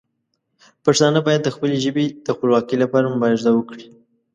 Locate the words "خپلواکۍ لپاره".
2.35-3.11